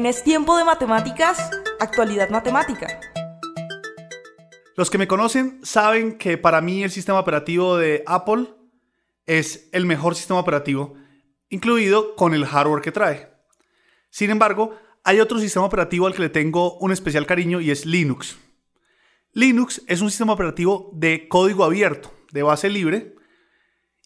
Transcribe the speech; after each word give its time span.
En 0.00 0.06
Es 0.06 0.24
Tiempo 0.24 0.56
de 0.56 0.64
Matemáticas, 0.64 1.50
actualidad 1.78 2.30
matemática. 2.30 2.98
Los 4.74 4.88
que 4.88 4.96
me 4.96 5.06
conocen 5.06 5.60
saben 5.62 6.16
que 6.16 6.38
para 6.38 6.62
mí 6.62 6.82
el 6.82 6.90
sistema 6.90 7.20
operativo 7.20 7.76
de 7.76 8.02
Apple 8.06 8.46
es 9.26 9.68
el 9.72 9.84
mejor 9.84 10.14
sistema 10.14 10.40
operativo, 10.40 10.94
incluido 11.50 12.16
con 12.16 12.32
el 12.32 12.46
hardware 12.46 12.80
que 12.80 12.92
trae. 12.92 13.30
Sin 14.08 14.30
embargo, 14.30 14.74
hay 15.04 15.20
otro 15.20 15.38
sistema 15.38 15.66
operativo 15.66 16.06
al 16.06 16.14
que 16.14 16.22
le 16.22 16.30
tengo 16.30 16.78
un 16.78 16.92
especial 16.92 17.26
cariño 17.26 17.60
y 17.60 17.70
es 17.70 17.84
Linux. 17.84 18.38
Linux 19.34 19.82
es 19.86 20.00
un 20.00 20.08
sistema 20.08 20.32
operativo 20.32 20.88
de 20.94 21.28
código 21.28 21.62
abierto, 21.62 22.10
de 22.32 22.42
base 22.42 22.70
libre, 22.70 23.16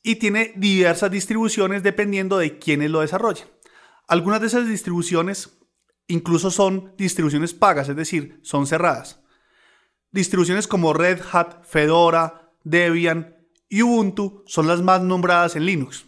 y 0.03 0.17
tiene 0.17 0.55
diversas 0.57 1.13
distribuciones 1.13 1.85
dependiendo 1.85 2.37
de 2.37 2.59
quiénes 2.59 2.91
lo 2.91 3.01
desarrollen. 3.01 3.47
Algunas 4.09 4.41
de 4.41 4.49
esas 4.49 4.67
distribuciones 4.67 5.57
Incluso 6.07 6.51
son 6.51 6.95
distribuciones 6.97 7.55
pagas, 7.55 7.89
es 7.89 7.97
decir, 7.97 8.41
son 8.43 8.67
cerradas. 8.67 9.21
Distribuciones 10.11 10.69
como 10.69 10.93
Red 10.93 11.21
Hat, 11.33 11.65
Fedora, 11.65 12.53
Debian 12.63 13.37
y 13.69 13.83
Ubuntu 13.83 14.45
son 14.47 14.67
las 14.67 14.83
más 14.83 15.03
nombradas 15.03 15.57
en 15.57 15.67
Linux. 15.67 16.07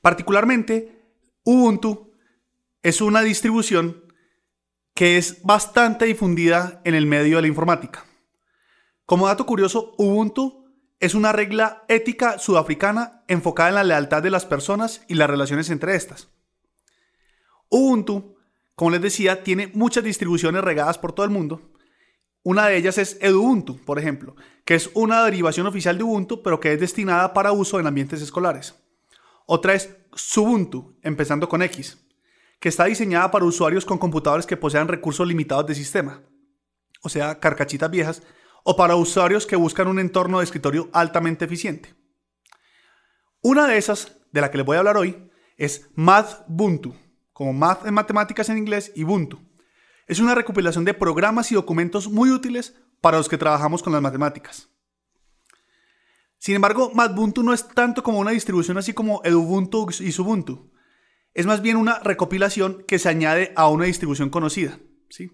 Particularmente, 0.00 1.02
Ubuntu 1.44 2.12
es 2.82 3.00
una 3.00 3.22
distribución 3.22 4.04
que 4.94 5.18
es 5.18 5.42
bastante 5.42 6.06
difundida 6.06 6.80
en 6.84 6.94
el 6.94 7.06
medio 7.06 7.36
de 7.36 7.42
la 7.42 7.48
informática. 7.48 8.06
Como 9.04 9.26
dato 9.26 9.44
curioso, 9.44 9.94
Ubuntu 9.98 10.64
es 11.00 11.14
una 11.14 11.32
regla 11.32 11.84
ética 11.88 12.38
sudafricana 12.38 13.24
enfocada 13.28 13.68
en 13.68 13.74
la 13.74 13.84
lealtad 13.84 14.22
de 14.22 14.30
las 14.30 14.46
personas 14.46 15.02
y 15.08 15.14
las 15.14 15.28
relaciones 15.28 15.68
entre 15.70 15.94
estas. 15.96 16.28
Ubuntu 17.68 18.35
como 18.76 18.90
les 18.90 19.00
decía, 19.00 19.42
tiene 19.42 19.68
muchas 19.72 20.04
distribuciones 20.04 20.62
regadas 20.62 20.98
por 20.98 21.12
todo 21.12 21.24
el 21.24 21.32
mundo. 21.32 21.72
Una 22.42 22.66
de 22.66 22.76
ellas 22.76 22.98
es 22.98 23.16
Edubuntu, 23.22 23.78
por 23.84 23.98
ejemplo, 23.98 24.36
que 24.66 24.74
es 24.74 24.90
una 24.92 25.24
derivación 25.24 25.66
oficial 25.66 25.96
de 25.96 26.04
Ubuntu, 26.04 26.42
pero 26.42 26.60
que 26.60 26.74
es 26.74 26.78
destinada 26.78 27.32
para 27.32 27.52
uso 27.52 27.80
en 27.80 27.86
ambientes 27.86 28.20
escolares. 28.20 28.74
Otra 29.46 29.74
es 29.74 29.96
Subuntu, 30.14 30.98
empezando 31.02 31.48
con 31.48 31.62
X, 31.62 32.06
que 32.60 32.68
está 32.68 32.84
diseñada 32.84 33.30
para 33.30 33.46
usuarios 33.46 33.86
con 33.86 33.98
computadores 33.98 34.46
que 34.46 34.58
posean 34.58 34.88
recursos 34.88 35.26
limitados 35.26 35.66
de 35.66 35.74
sistema, 35.74 36.22
o 37.02 37.08
sea, 37.08 37.40
carcachitas 37.40 37.90
viejas, 37.90 38.22
o 38.62 38.76
para 38.76 38.96
usuarios 38.96 39.46
que 39.46 39.56
buscan 39.56 39.88
un 39.88 39.98
entorno 39.98 40.38
de 40.38 40.44
escritorio 40.44 40.90
altamente 40.92 41.46
eficiente. 41.46 41.94
Una 43.40 43.66
de 43.66 43.78
esas, 43.78 44.18
de 44.32 44.40
la 44.42 44.50
que 44.50 44.58
les 44.58 44.66
voy 44.66 44.76
a 44.76 44.80
hablar 44.80 44.98
hoy, 44.98 45.30
es 45.56 45.88
MathBuntu 45.94 46.94
como 47.36 47.52
Math 47.52 47.86
en 47.86 47.92
matemáticas 47.92 48.48
en 48.48 48.56
inglés 48.56 48.92
y 48.94 49.04
Ubuntu. 49.04 49.38
Es 50.06 50.20
una 50.20 50.34
recopilación 50.34 50.86
de 50.86 50.94
programas 50.94 51.52
y 51.52 51.54
documentos 51.54 52.08
muy 52.08 52.30
útiles 52.30 52.74
para 53.02 53.18
los 53.18 53.28
que 53.28 53.36
trabajamos 53.36 53.82
con 53.82 53.92
las 53.92 54.00
matemáticas. 54.00 54.70
Sin 56.38 56.54
embargo, 56.54 56.92
MathBuntu 56.94 57.42
no 57.42 57.52
es 57.52 57.68
tanto 57.68 58.02
como 58.02 58.20
una 58.20 58.30
distribución 58.30 58.78
así 58.78 58.94
como 58.94 59.20
Edubuntu 59.22 59.86
y 60.00 60.12
Subuntu. 60.12 60.72
Es 61.34 61.44
más 61.44 61.60
bien 61.60 61.76
una 61.76 61.98
recopilación 61.98 62.82
que 62.88 62.98
se 62.98 63.10
añade 63.10 63.52
a 63.54 63.68
una 63.68 63.84
distribución 63.84 64.30
conocida. 64.30 64.78
¿sí? 65.10 65.30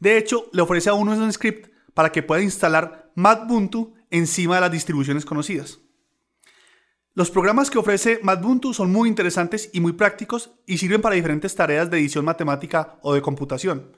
De 0.00 0.18
hecho, 0.18 0.50
le 0.52 0.60
ofrece 0.60 0.90
a 0.90 0.94
uno 0.94 1.12
un 1.12 1.32
script 1.32 1.72
para 1.94 2.12
que 2.12 2.22
pueda 2.22 2.42
instalar 2.42 3.10
MathBuntu 3.14 3.94
encima 4.10 4.56
de 4.56 4.60
las 4.60 4.72
distribuciones 4.72 5.24
conocidas. 5.24 5.80
Los 7.14 7.30
programas 7.30 7.70
que 7.70 7.78
ofrece 7.78 8.20
Madbuntu 8.22 8.72
son 8.74 8.92
muy 8.92 9.08
interesantes 9.08 9.70
y 9.72 9.80
muy 9.80 9.92
prácticos 9.92 10.50
y 10.66 10.78
sirven 10.78 11.00
para 11.00 11.16
diferentes 11.16 11.54
tareas 11.54 11.90
de 11.90 11.98
edición 11.98 12.24
matemática 12.24 12.98
o 13.02 13.14
de 13.14 13.22
computación. 13.22 13.96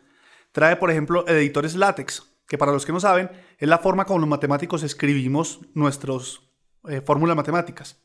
Trae, 0.52 0.76
por 0.76 0.90
ejemplo, 0.90 1.26
editores 1.28 1.74
LaTeX, 1.74 2.22
que 2.46 2.58
para 2.58 2.72
los 2.72 2.86
que 2.86 2.92
no 2.92 3.00
saben, 3.00 3.30
es 3.58 3.68
la 3.68 3.78
forma 3.78 4.04
como 4.04 4.20
los 4.20 4.28
matemáticos 4.28 4.82
escribimos 4.82 5.60
nuestras 5.74 6.40
eh, 6.88 7.00
fórmulas 7.00 7.36
matemáticas. 7.36 8.02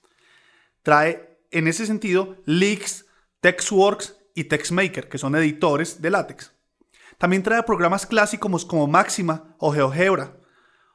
Trae, 0.83 1.39
en 1.49 1.67
ese 1.67 1.85
sentido, 1.85 2.37
Leaks, 2.45 3.05
TextWorks 3.39 4.17
y 4.35 4.43
TextMaker, 4.43 5.07
que 5.07 5.17
son 5.17 5.35
editores 5.35 6.01
de 6.01 6.09
LaTeX. 6.09 6.51
También 7.17 7.41
trae 7.41 7.63
programas 7.63 8.05
clásicos 8.05 8.65
como 8.65 8.87
Máxima 8.87 9.55
o 9.59 9.71
GeoGebra, 9.71 10.37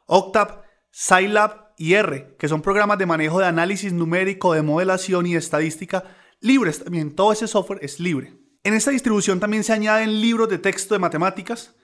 Octave, 0.06 0.60
Scilab 0.92 1.70
y 1.81 1.95
R, 1.95 2.37
que 2.39 2.47
son 2.47 2.61
programas 2.61 2.99
de 2.99 3.07
manejo 3.07 3.39
de 3.39 3.47
análisis 3.47 3.95
numérico, 3.95 4.53
de 4.53 4.61
modelación 4.61 5.27
y 5.27 5.35
estadística 5.35 6.05
libres 6.39 6.85
también. 6.85 7.17
Todo 7.17 7.33
ese 7.33 7.49
software 7.49 7.83
es 7.83 7.99
libre. 7.99 8.35
En 8.65 8.75
esta 8.75 8.91
distribución 8.91 9.41
también 9.41 9.65
se 9.65 9.73
añaden 9.73 10.21
libros 10.21 10.51
de 10.51 10.59
texto 10.59 10.95
de 10.95 10.99
matemáticas 10.99 11.75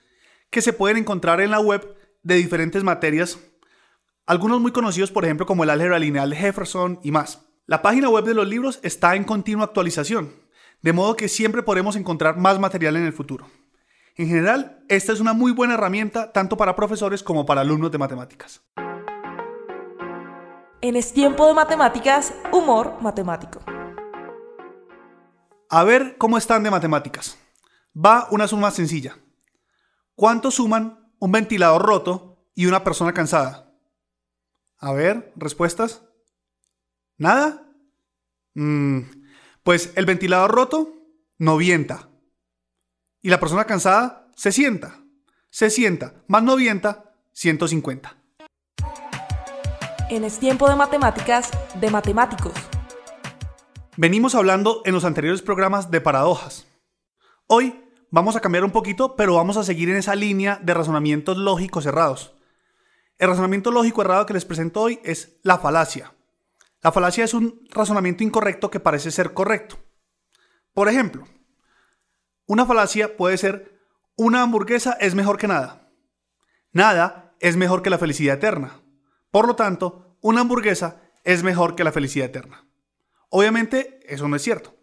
que 0.51 0.61
se 0.61 0.71
pueden 0.71 0.97
encontrar 0.97 1.41
en 1.41 1.49
la 1.49 1.59
web 1.59 1.97
de 2.21 2.35
diferentes 2.35 2.83
materias, 2.83 3.39
algunos 4.27 4.61
muy 4.61 4.71
conocidos 4.71 5.09
por 5.09 5.25
ejemplo 5.25 5.47
como 5.47 5.63
el 5.63 5.71
álgebra 5.71 5.97
lineal 5.97 6.29
de 6.29 6.35
Jefferson 6.35 6.99
y 7.01 7.09
más. 7.09 7.49
La 7.65 7.81
página 7.81 8.07
web 8.07 8.23
de 8.23 8.35
los 8.35 8.47
libros 8.47 8.79
está 8.83 9.15
en 9.15 9.23
continua 9.23 9.65
actualización, 9.65 10.31
de 10.83 10.93
modo 10.93 11.15
que 11.15 11.27
siempre 11.27 11.63
podremos 11.63 11.95
encontrar 11.95 12.37
más 12.37 12.59
material 12.59 12.97
en 12.97 13.05
el 13.05 13.13
futuro. 13.13 13.47
En 14.15 14.27
general, 14.27 14.85
esta 14.89 15.11
es 15.11 15.19
una 15.19 15.33
muy 15.33 15.53
buena 15.53 15.73
herramienta 15.73 16.31
tanto 16.33 16.55
para 16.55 16.75
profesores 16.75 17.23
como 17.23 17.47
para 17.47 17.61
alumnos 17.61 17.91
de 17.91 17.97
matemáticas. 17.97 18.61
En 20.79 20.95
Es 20.95 21.11
Tiempo 21.11 21.47
de 21.47 21.55
Matemáticas, 21.55 22.35
humor 22.51 23.01
matemático. 23.01 23.59
A 25.69 25.83
ver 25.83 26.17
cómo 26.19 26.37
están 26.37 26.61
de 26.61 26.69
matemáticas. 26.69 27.35
Va 27.95 28.27
una 28.29 28.47
suma 28.47 28.69
sencilla. 28.69 29.17
¿Cuánto 30.13 30.51
suman 30.51 31.11
un 31.17 31.31
ventilador 31.31 31.81
roto 31.81 32.45
y 32.53 32.67
una 32.67 32.83
persona 32.83 33.11
cansada? 33.11 33.73
A 34.77 34.93
ver, 34.93 35.33
respuestas. 35.35 36.03
¿Nada? 37.17 37.73
Mm, 38.53 39.01
pues 39.63 39.93
el 39.95 40.05
ventilador 40.05 40.51
roto 40.51 40.93
no 41.39 41.57
vienta. 41.57 42.07
Y 43.23 43.29
la 43.29 43.39
persona 43.39 43.65
cansada 43.65 44.31
se 44.35 44.51
sienta. 44.51 45.03
Se 45.49 45.71
sienta. 45.71 46.23
Más 46.27 46.43
no 46.43 46.55
vienta, 46.55 47.15
150 47.33 48.17
en 50.09 50.23
Es 50.23 50.39
Tiempo 50.39 50.69
de 50.69 50.75
Matemáticas 50.75 51.51
de 51.79 51.89
Matemáticos. 51.89 52.53
Venimos 53.97 54.35
hablando 54.35 54.81
en 54.85 54.93
los 54.93 55.03
anteriores 55.03 55.41
programas 55.41 55.91
de 55.91 55.99
paradojas. 55.99 56.67
Hoy 57.47 57.83
vamos 58.09 58.35
a 58.35 58.39
cambiar 58.39 58.63
un 58.63 58.71
poquito, 58.71 59.15
pero 59.15 59.35
vamos 59.35 59.57
a 59.57 59.63
seguir 59.63 59.89
en 59.89 59.97
esa 59.97 60.15
línea 60.15 60.59
de 60.61 60.73
razonamientos 60.73 61.37
lógicos 61.37 61.85
errados. 61.85 62.33
El 63.17 63.29
razonamiento 63.29 63.71
lógico 63.71 64.01
errado 64.01 64.25
que 64.25 64.33
les 64.33 64.45
presento 64.45 64.81
hoy 64.81 64.99
es 65.03 65.39
la 65.43 65.57
falacia. 65.57 66.13
La 66.81 66.91
falacia 66.91 67.25
es 67.25 67.33
un 67.33 67.67
razonamiento 67.69 68.23
incorrecto 68.23 68.69
que 68.69 68.79
parece 68.79 69.11
ser 69.11 69.33
correcto. 69.33 69.77
Por 70.73 70.87
ejemplo, 70.87 71.27
una 72.45 72.65
falacia 72.65 73.17
puede 73.17 73.37
ser 73.37 73.81
una 74.15 74.41
hamburguesa 74.41 74.93
es 74.99 75.15
mejor 75.15 75.37
que 75.37 75.47
nada. 75.47 75.91
Nada 76.71 77.35
es 77.39 77.57
mejor 77.57 77.81
que 77.81 77.89
la 77.89 77.97
felicidad 77.97 78.37
eterna. 78.37 78.81
Por 79.31 79.47
lo 79.47 79.55
tanto, 79.55 80.15
una 80.21 80.41
hamburguesa 80.41 81.01
es 81.23 81.43
mejor 81.43 81.75
que 81.75 81.83
la 81.83 81.91
felicidad 81.91 82.27
eterna. 82.27 82.65
Obviamente, 83.29 83.99
eso 84.07 84.27
no 84.27 84.35
es 84.35 84.41
cierto. 84.41 84.75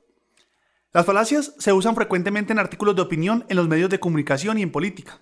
Las 0.93 1.07
falacias 1.07 1.55
se 1.59 1.73
usan 1.73 1.95
frecuentemente 1.95 2.53
en 2.53 2.59
artículos 2.59 2.95
de 2.95 3.03
opinión 3.03 3.45
en 3.49 3.57
los 3.57 3.69
medios 3.69 3.91
de 3.91 3.99
comunicación 3.99 4.59
y 4.59 4.63
en 4.63 4.71
política. 4.71 5.21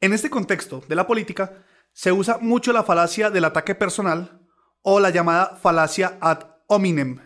En 0.00 0.12
este 0.12 0.30
contexto 0.30 0.82
de 0.88 0.96
la 0.96 1.06
política, 1.06 1.64
se 1.92 2.10
usa 2.10 2.38
mucho 2.40 2.72
la 2.72 2.82
falacia 2.82 3.30
del 3.30 3.44
ataque 3.44 3.74
personal 3.74 4.40
o 4.82 4.98
la 4.98 5.10
llamada 5.10 5.56
falacia 5.62 6.18
ad 6.20 6.40
hominem. 6.66 7.20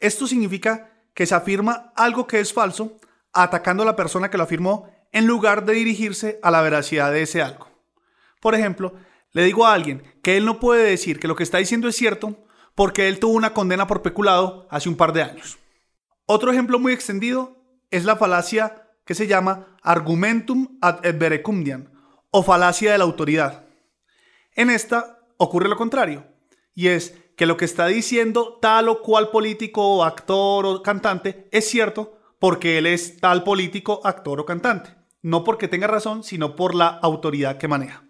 Esto 0.00 0.26
significa 0.26 0.90
que 1.14 1.26
se 1.26 1.34
afirma 1.34 1.92
algo 1.94 2.26
que 2.26 2.40
es 2.40 2.52
falso 2.52 2.96
atacando 3.32 3.82
a 3.82 3.86
la 3.86 3.96
persona 3.96 4.30
que 4.30 4.38
lo 4.38 4.44
afirmó 4.44 4.90
en 5.12 5.26
lugar 5.26 5.64
de 5.64 5.74
dirigirse 5.74 6.40
a 6.42 6.50
la 6.50 6.62
veracidad 6.62 7.12
de 7.12 7.22
ese 7.22 7.42
algo. 7.42 7.68
Por 8.40 8.54
ejemplo, 8.54 8.94
le 9.32 9.44
digo 9.44 9.66
a 9.66 9.72
alguien 9.72 10.02
que 10.22 10.36
él 10.36 10.44
no 10.44 10.60
puede 10.60 10.84
decir 10.84 11.18
que 11.18 11.28
lo 11.28 11.36
que 11.36 11.42
está 11.42 11.58
diciendo 11.58 11.88
es 11.88 11.96
cierto 11.96 12.36
porque 12.74 13.08
él 13.08 13.18
tuvo 13.18 13.34
una 13.34 13.54
condena 13.54 13.86
por 13.86 14.02
peculado 14.02 14.66
hace 14.70 14.88
un 14.88 14.96
par 14.96 15.12
de 15.12 15.22
años. 15.22 15.58
Otro 16.26 16.52
ejemplo 16.52 16.78
muy 16.78 16.92
extendido 16.92 17.56
es 17.90 18.04
la 18.04 18.16
falacia 18.16 18.88
que 19.04 19.14
se 19.14 19.26
llama 19.26 19.76
argumentum 19.82 20.78
ad 20.80 21.00
verecundiam 21.14 21.90
o 22.30 22.42
falacia 22.42 22.92
de 22.92 22.98
la 22.98 23.04
autoridad. 23.04 23.66
En 24.54 24.70
esta 24.70 25.18
ocurre 25.36 25.68
lo 25.68 25.76
contrario, 25.76 26.26
y 26.74 26.88
es 26.88 27.14
que 27.36 27.46
lo 27.46 27.56
que 27.56 27.64
está 27.64 27.86
diciendo 27.86 28.58
tal 28.60 28.88
o 28.88 29.02
cual 29.02 29.30
político 29.30 29.96
o 29.96 30.04
actor 30.04 30.66
o 30.66 30.82
cantante 30.82 31.48
es 31.50 31.68
cierto 31.68 32.18
porque 32.38 32.78
él 32.78 32.86
es 32.86 33.18
tal 33.18 33.44
político, 33.44 34.00
actor 34.04 34.40
o 34.40 34.46
cantante. 34.46 34.94
No 35.22 35.44
porque 35.44 35.68
tenga 35.68 35.86
razón, 35.86 36.24
sino 36.24 36.56
por 36.56 36.74
la 36.74 36.88
autoridad 36.88 37.58
que 37.58 37.68
maneja. 37.68 38.04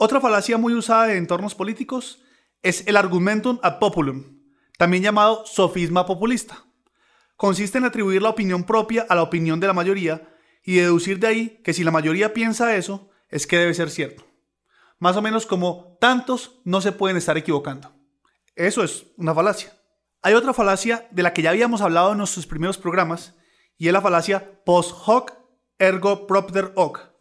Otra 0.00 0.20
falacia 0.20 0.56
muy 0.58 0.74
usada 0.74 1.10
en 1.10 1.18
entornos 1.18 1.56
políticos 1.56 2.22
es 2.62 2.86
el 2.86 2.96
argumentum 2.96 3.58
ad 3.64 3.80
populum, 3.80 4.38
también 4.78 5.02
llamado 5.02 5.44
sofisma 5.44 6.06
populista. 6.06 6.64
Consiste 7.34 7.78
en 7.78 7.84
atribuir 7.84 8.22
la 8.22 8.28
opinión 8.28 8.62
propia 8.62 9.04
a 9.08 9.16
la 9.16 9.24
opinión 9.24 9.58
de 9.58 9.66
la 9.66 9.72
mayoría 9.72 10.22
y 10.62 10.76
deducir 10.76 11.18
de 11.18 11.26
ahí 11.26 11.60
que 11.64 11.74
si 11.74 11.82
la 11.82 11.90
mayoría 11.90 12.32
piensa 12.32 12.76
eso, 12.76 13.10
es 13.28 13.48
que 13.48 13.58
debe 13.58 13.74
ser 13.74 13.90
cierto. 13.90 14.24
Más 15.00 15.16
o 15.16 15.22
menos 15.22 15.46
como 15.46 15.98
tantos 16.00 16.60
no 16.64 16.80
se 16.80 16.92
pueden 16.92 17.16
estar 17.16 17.36
equivocando. 17.36 17.92
Eso 18.54 18.84
es 18.84 19.06
una 19.16 19.34
falacia. 19.34 19.72
Hay 20.22 20.34
otra 20.34 20.54
falacia 20.54 21.08
de 21.10 21.24
la 21.24 21.32
que 21.32 21.42
ya 21.42 21.50
habíamos 21.50 21.80
hablado 21.80 22.12
en 22.12 22.18
nuestros 22.18 22.46
primeros 22.46 22.78
programas 22.78 23.34
y 23.76 23.88
es 23.88 23.92
la 23.92 24.00
falacia 24.00 24.62
post 24.64 24.94
hoc 25.06 25.32
ergo 25.76 26.28
propter 26.28 26.70
hoc, 26.76 27.17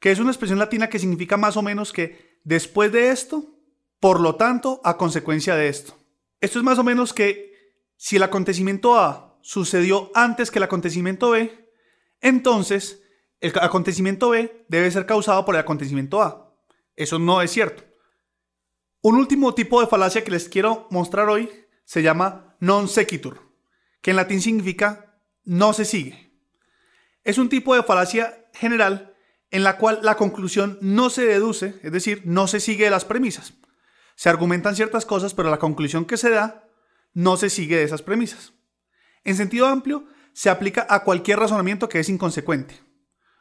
que 0.00 0.10
es 0.10 0.18
una 0.18 0.30
expresión 0.30 0.58
latina 0.58 0.88
que 0.88 0.98
significa 0.98 1.36
más 1.36 1.56
o 1.56 1.62
menos 1.62 1.92
que 1.92 2.38
después 2.44 2.92
de 2.92 3.10
esto, 3.10 3.56
por 4.00 4.20
lo 4.20 4.36
tanto, 4.36 4.80
a 4.84 4.96
consecuencia 4.96 5.56
de 5.56 5.68
esto. 5.68 5.94
Esto 6.40 6.58
es 6.58 6.64
más 6.64 6.78
o 6.78 6.84
menos 6.84 7.12
que 7.12 7.48
si 7.96 8.16
el 8.16 8.22
acontecimiento 8.22 8.98
A 8.98 9.38
sucedió 9.42 10.10
antes 10.14 10.50
que 10.50 10.58
el 10.58 10.64
acontecimiento 10.64 11.30
B, 11.30 11.70
entonces 12.20 13.02
el 13.40 13.52
acontecimiento 13.60 14.30
B 14.30 14.64
debe 14.68 14.90
ser 14.90 15.06
causado 15.06 15.44
por 15.44 15.54
el 15.54 15.60
acontecimiento 15.60 16.22
A. 16.22 16.54
Eso 16.96 17.18
no 17.18 17.42
es 17.42 17.50
cierto. 17.50 17.84
Un 19.00 19.16
último 19.16 19.54
tipo 19.54 19.80
de 19.80 19.86
falacia 19.86 20.24
que 20.24 20.30
les 20.30 20.48
quiero 20.48 20.86
mostrar 20.90 21.28
hoy 21.28 21.50
se 21.84 22.02
llama 22.02 22.56
non 22.60 22.88
sequitur, 22.88 23.54
que 24.02 24.10
en 24.10 24.16
latín 24.16 24.42
significa 24.42 25.22
no 25.44 25.72
se 25.72 25.84
sigue. 25.84 26.34
Es 27.22 27.38
un 27.38 27.48
tipo 27.48 27.74
de 27.74 27.82
falacia 27.82 28.50
general 28.54 29.14
en 29.50 29.64
la 29.64 29.78
cual 29.78 30.00
la 30.02 30.16
conclusión 30.16 30.78
no 30.80 31.10
se 31.10 31.24
deduce, 31.24 31.78
es 31.82 31.92
decir, 31.92 32.22
no 32.24 32.46
se 32.46 32.60
sigue 32.60 32.84
de 32.84 32.90
las 32.90 33.04
premisas. 33.04 33.54
Se 34.14 34.28
argumentan 34.28 34.76
ciertas 34.76 35.06
cosas, 35.06 35.34
pero 35.34 35.50
la 35.50 35.58
conclusión 35.58 36.04
que 36.04 36.16
se 36.16 36.30
da 36.30 36.68
no 37.14 37.36
se 37.36 37.50
sigue 37.50 37.76
de 37.76 37.84
esas 37.84 38.02
premisas. 38.02 38.52
En 39.24 39.36
sentido 39.36 39.66
amplio, 39.66 40.06
se 40.32 40.50
aplica 40.50 40.86
a 40.88 41.02
cualquier 41.02 41.38
razonamiento 41.38 41.88
que 41.88 42.00
es 42.00 42.08
inconsecuente. 42.08 42.80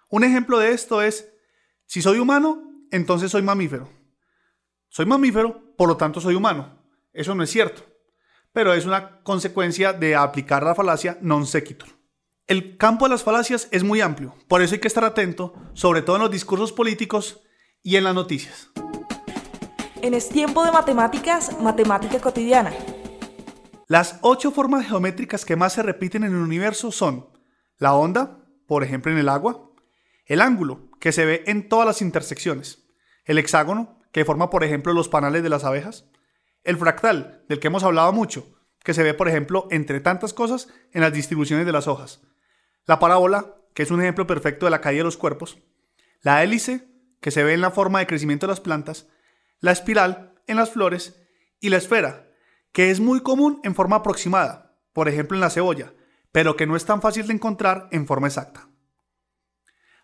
Un 0.10 0.24
ejemplo 0.24 0.60
de 0.60 0.72
esto 0.72 1.02
es, 1.02 1.30
si 1.86 2.02
soy 2.02 2.20
humano, 2.20 2.64
entonces 2.92 3.32
soy 3.32 3.42
mamífero. 3.42 3.90
Soy 4.90 5.06
mamífero, 5.06 5.76
por 5.76 5.90
lo 5.90 5.98
tanto 5.98 6.22
soy 6.22 6.36
humano. 6.36 6.82
Eso 7.12 7.36
no 7.36 7.44
es 7.44 7.50
cierto, 7.50 7.84
pero 8.54 8.74
es 8.74 8.86
una 8.86 9.22
consecuencia 9.22 9.94
de 9.94 10.16
aplicar 10.16 10.64
la 10.64 10.76
falacia 10.76 11.18
non 11.22 11.46
sequitur. 11.46 11.97
El 12.48 12.78
campo 12.78 13.04
de 13.04 13.10
las 13.10 13.24
falacias 13.24 13.68
es 13.72 13.84
muy 13.84 14.00
amplio, 14.00 14.34
por 14.48 14.62
eso 14.62 14.74
hay 14.74 14.80
que 14.80 14.88
estar 14.88 15.04
atento, 15.04 15.54
sobre 15.74 16.02
todo 16.02 16.16
en 16.16 16.22
los 16.22 16.32
discursos 16.32 16.72
políticos 16.72 17.42
y 17.84 17.98
en 17.98 18.06
las 18.06 18.16
noticias. 18.16 18.70
En 20.02 20.14
Es 20.14 20.30
Tiempo 20.30 20.64
de 20.64 20.72
Matemáticas, 20.72 21.60
Matemática 21.60 22.22
Cotidiana. 22.22 22.72
Las 23.90 24.20
ocho 24.22 24.52
formas 24.52 24.88
geométricas 24.88 25.44
que 25.44 25.58
más 25.58 25.74
se 25.74 25.84
repiten 25.84 26.24
en 26.24 26.32
el 26.32 26.40
universo 26.40 26.90
son 26.94 27.28
la 27.80 27.94
onda, 27.96 28.46
por 28.66 28.82
ejemplo 28.82 29.12
en 29.12 29.18
el 29.18 29.28
agua, 29.28 29.70
el 30.26 30.40
ángulo, 30.40 30.90
que 31.02 31.12
se 31.12 31.26
ve 31.26 31.44
en 31.48 31.68
todas 31.68 31.86
las 31.86 32.02
intersecciones, 32.02 32.88
el 33.26 33.40
hexágono, 33.40 34.00
que 34.14 34.24
forma 34.24 34.50
por 34.50 34.64
ejemplo 34.64 34.94
los 34.94 35.10
panales 35.10 35.44
de 35.44 35.50
las 35.50 35.66
abejas, 35.66 36.06
el 36.64 36.78
fractal, 36.78 37.44
del 37.50 37.60
que 37.60 37.68
hemos 37.68 37.84
hablado 37.84 38.14
mucho, 38.14 38.48
que 38.86 38.94
se 38.94 39.04
ve 39.04 39.14
por 39.14 39.28
ejemplo 39.28 39.68
entre 39.70 40.00
tantas 40.00 40.32
cosas 40.32 40.70
en 40.94 41.02
las 41.02 41.12
distribuciones 41.12 41.66
de 41.66 41.74
las 41.74 41.90
hojas, 41.90 42.22
la 42.88 43.00
parábola, 43.00 43.56
que 43.76 43.84
es 43.84 43.92
un 43.92 44.02
ejemplo 44.02 44.26
perfecto 44.26 44.66
de 44.66 44.72
la 44.72 44.82
caída 44.82 45.02
de 45.02 45.04
los 45.04 45.18
cuerpos, 45.18 45.60
la 46.22 46.44
hélice, 46.44 46.88
que 47.22 47.32
se 47.32 47.44
ve 47.44 47.54
en 47.54 47.62
la 47.62 47.72
forma 47.72 48.00
de 48.00 48.08
crecimiento 48.08 48.48
de 48.48 48.52
las 48.52 48.62
plantas, 48.62 49.08
la 49.60 49.72
espiral 49.72 50.34
en 50.48 50.58
las 50.58 50.72
flores 50.72 51.22
y 51.60 51.70
la 51.70 51.78
esfera, 51.78 52.28
que 52.72 52.90
es 52.90 53.00
muy 53.00 53.22
común 53.22 53.60
en 53.64 53.76
forma 53.76 53.98
aproximada, 53.98 54.80
por 54.94 55.10
ejemplo 55.10 55.36
en 55.36 55.42
la 55.42 55.50
cebolla, 55.50 55.94
pero 56.32 56.56
que 56.56 56.66
no 56.66 56.76
es 56.76 56.86
tan 56.86 57.02
fácil 57.02 57.28
de 57.28 57.34
encontrar 57.34 57.90
en 57.92 58.08
forma 58.08 58.28
exacta. 58.28 58.70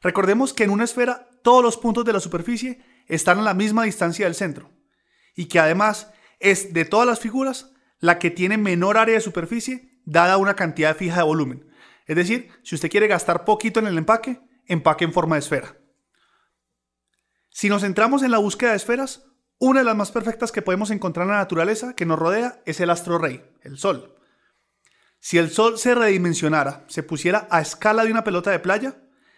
Recordemos 0.02 0.54
que 0.54 0.66
en 0.66 0.70
una 0.70 0.84
esfera 0.84 1.30
todos 1.44 1.64
los 1.64 1.78
puntos 1.78 2.04
de 2.04 2.14
la 2.14 2.20
superficie 2.20 2.84
están 3.08 3.40
a 3.40 3.44
la 3.44 3.54
misma 3.54 3.84
distancia 3.84 4.26
del 4.26 4.36
centro, 4.36 4.72
y 5.36 5.46
que 5.46 5.60
además 5.60 6.12
es 6.40 6.74
de 6.74 6.86
todas 6.86 7.08
las 7.08 7.20
figuras 7.20 7.72
la 8.00 8.20
que 8.20 8.32
tiene 8.32 8.58
menor 8.58 8.98
área 8.98 9.16
de 9.16 9.22
superficie 9.22 9.92
dada 10.06 10.38
una 10.38 10.56
cantidad 10.56 10.96
fija 10.96 11.18
de 11.18 11.24
volumen. 11.24 11.73
Es 12.06 12.16
decir, 12.16 12.52
si 12.64 12.76
usted 12.76 12.90
quiere 12.90 13.08
gastar 13.08 13.46
poquito 13.46 13.80
en 13.80 13.88
el 13.88 13.98
empaque, 13.98 14.42
empaque 14.66 15.06
en 15.06 15.14
forma 15.14 15.36
de 15.36 15.40
esfera. 15.40 15.78
Si 17.50 17.70
nos 17.70 17.82
centramos 17.82 18.24
en 18.24 18.32
la 18.32 18.40
búsqueda 18.40 18.72
de 18.72 18.78
esferas, 18.78 19.26
una 19.60 19.80
de 19.80 19.86
las 19.86 19.96
más 19.96 20.12
perfectas 20.12 20.52
que 20.52 20.62
podemos 20.62 20.92
encontrar 20.92 21.26
en 21.26 21.34
la 21.34 21.38
naturaleza 21.38 21.96
que 21.96 22.06
nos 22.06 22.20
rodea 22.20 22.62
es 22.66 22.80
el 22.80 22.90
astro 22.90 23.18
rey, 23.18 23.44
el 23.62 23.78
Sol. 23.78 24.16
Si 25.20 25.38
el 25.38 25.52
Sol 25.52 25.78
se 25.78 25.96
redimensionara, 25.96 26.84
se 26.88 27.04
pusiera 27.04 27.48
a 27.50 27.62
escala 27.62 28.04
de 28.04 28.12
una 28.12 28.24
pelota 28.24 28.52
de 28.52 28.60
playa, 28.60 28.98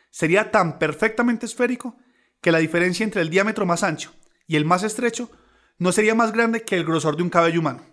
sería 0.09 0.50
tan 0.50 0.79
perfectamente 0.79 1.45
esférico 1.45 1.97
que 2.41 2.51
la 2.51 2.59
diferencia 2.59 3.03
entre 3.03 3.21
el 3.21 3.29
diámetro 3.29 3.65
más 3.65 3.83
ancho 3.83 4.13
y 4.47 4.56
el 4.56 4.65
más 4.65 4.83
estrecho 4.83 5.29
no 5.77 5.91
sería 5.91 6.15
más 6.15 6.31
grande 6.31 6.63
que 6.63 6.75
el 6.75 6.85
grosor 6.85 7.18
de 7.18 7.23
un 7.23 7.29
cabello 7.29 7.59
humano. 7.59 7.85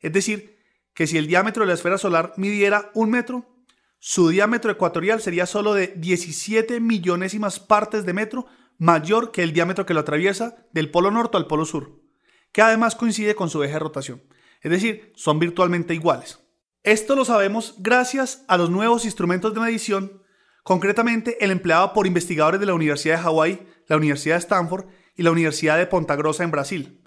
Es 0.00 0.12
decir, 0.12 0.58
que 0.92 1.06
si 1.06 1.18
el 1.18 1.26
diámetro 1.26 1.62
de 1.62 1.68
la 1.68 1.74
esfera 1.74 1.98
solar 1.98 2.34
midiera 2.36 2.90
un 2.94 3.10
metro, 3.10 3.55
su 3.98 4.28
diámetro 4.28 4.70
ecuatorial 4.70 5.20
sería 5.20 5.46
solo 5.46 5.74
de 5.74 5.88
17 5.96 6.80
millonésimas 6.80 7.60
partes 7.60 8.04
de 8.04 8.12
metro 8.12 8.46
mayor 8.78 9.30
que 9.32 9.42
el 9.42 9.52
diámetro 9.52 9.86
que 9.86 9.94
lo 9.94 10.00
atraviesa 10.00 10.66
del 10.72 10.90
polo 10.90 11.10
norte 11.10 11.36
al 11.36 11.46
polo 11.46 11.64
sur, 11.64 12.02
que 12.52 12.62
además 12.62 12.94
coincide 12.94 13.34
con 13.34 13.50
su 13.50 13.62
eje 13.62 13.74
de 13.74 13.78
rotación. 13.78 14.22
Es 14.60 14.70
decir, 14.70 15.12
son 15.16 15.38
virtualmente 15.38 15.94
iguales. 15.94 16.40
Esto 16.82 17.16
lo 17.16 17.24
sabemos 17.24 17.74
gracias 17.78 18.44
a 18.48 18.56
los 18.56 18.70
nuevos 18.70 19.04
instrumentos 19.04 19.54
de 19.54 19.60
medición, 19.60 20.22
concretamente 20.62 21.44
el 21.44 21.50
empleado 21.50 21.92
por 21.92 22.06
investigadores 22.06 22.60
de 22.60 22.66
la 22.66 22.74
Universidad 22.74 23.16
de 23.16 23.22
Hawái, 23.22 23.66
la 23.88 23.96
Universidad 23.96 24.36
de 24.36 24.40
Stanford 24.40 24.86
y 25.16 25.22
la 25.22 25.30
Universidad 25.30 25.78
de 25.78 25.86
Ponta 25.86 26.16
Grossa 26.16 26.44
en 26.44 26.50
Brasil. 26.50 27.02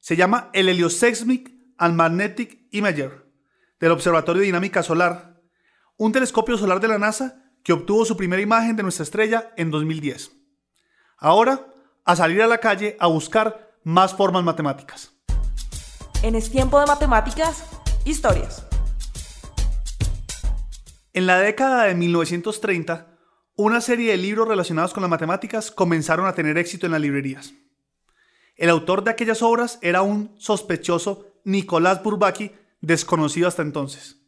Se 0.00 0.16
llama 0.16 0.50
el 0.52 0.68
Helioseismic 0.68 1.52
and 1.78 1.96
Magnetic 1.96 2.66
Imager 2.70 3.24
del 3.80 3.92
Observatorio 3.92 4.40
de 4.40 4.46
Dinámica 4.46 4.82
Solar, 4.82 5.33
un 5.96 6.12
telescopio 6.12 6.58
solar 6.58 6.80
de 6.80 6.88
la 6.88 6.98
NASA 6.98 7.42
que 7.62 7.72
obtuvo 7.72 8.04
su 8.04 8.16
primera 8.16 8.42
imagen 8.42 8.76
de 8.76 8.82
nuestra 8.82 9.04
estrella 9.04 9.52
en 9.56 9.70
2010. 9.70 10.32
Ahora, 11.18 11.66
a 12.04 12.16
salir 12.16 12.42
a 12.42 12.46
la 12.46 12.58
calle 12.58 12.96
a 12.98 13.06
buscar 13.06 13.78
más 13.84 14.14
formas 14.14 14.44
matemáticas. 14.44 15.12
En 16.22 16.34
Es 16.34 16.50
Tiempo 16.50 16.80
de 16.80 16.86
Matemáticas, 16.86 17.64
historias. 18.04 18.66
En 21.12 21.26
la 21.26 21.38
década 21.38 21.84
de 21.84 21.94
1930, 21.94 23.06
una 23.56 23.80
serie 23.80 24.10
de 24.10 24.16
libros 24.16 24.48
relacionados 24.48 24.92
con 24.92 25.02
las 25.02 25.10
matemáticas 25.10 25.70
comenzaron 25.70 26.26
a 26.26 26.34
tener 26.34 26.58
éxito 26.58 26.86
en 26.86 26.92
las 26.92 27.00
librerías. 27.00 27.54
El 28.56 28.68
autor 28.68 29.04
de 29.04 29.12
aquellas 29.12 29.42
obras 29.42 29.78
era 29.80 30.02
un 30.02 30.34
sospechoso 30.38 31.26
Nicolás 31.44 32.02
Bourbaki, 32.02 32.50
desconocido 32.80 33.46
hasta 33.46 33.62
entonces. 33.62 34.23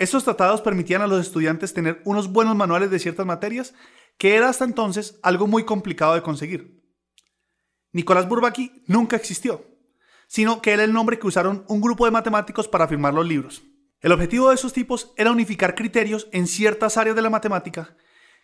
Estos 0.00 0.24
tratados 0.24 0.62
permitían 0.62 1.02
a 1.02 1.06
los 1.06 1.20
estudiantes 1.20 1.74
tener 1.74 2.00
unos 2.06 2.32
buenos 2.32 2.56
manuales 2.56 2.90
de 2.90 2.98
ciertas 2.98 3.26
materias 3.26 3.74
que 4.16 4.34
era 4.34 4.48
hasta 4.48 4.64
entonces 4.64 5.20
algo 5.22 5.46
muy 5.46 5.66
complicado 5.66 6.14
de 6.14 6.22
conseguir. 6.22 6.82
Nicolás 7.92 8.26
Bourbaki 8.26 8.82
nunca 8.86 9.16
existió, 9.16 9.62
sino 10.26 10.62
que 10.62 10.70
era 10.70 10.84
el 10.84 10.94
nombre 10.94 11.18
que 11.18 11.26
usaron 11.26 11.66
un 11.68 11.82
grupo 11.82 12.06
de 12.06 12.12
matemáticos 12.12 12.66
para 12.66 12.88
firmar 12.88 13.12
los 13.12 13.28
libros. 13.28 13.62
El 14.00 14.12
objetivo 14.12 14.48
de 14.48 14.54
esos 14.54 14.72
tipos 14.72 15.12
era 15.18 15.32
unificar 15.32 15.74
criterios 15.74 16.28
en 16.32 16.46
ciertas 16.46 16.96
áreas 16.96 17.14
de 17.14 17.20
la 17.20 17.28
matemática 17.28 17.94